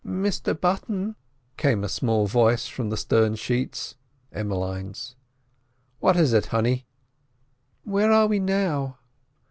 [0.03, 1.15] "Mr Button!"
[1.57, 3.93] came a small voice from the stern sheets
[4.33, 5.15] (Emmeline's).
[5.99, 6.87] "What is it, honey?"
[7.83, 8.97] "Where are we now?"